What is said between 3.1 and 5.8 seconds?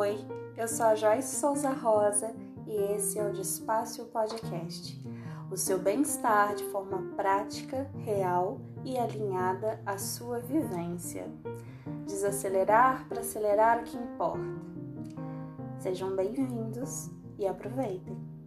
é o Despacio Podcast. O seu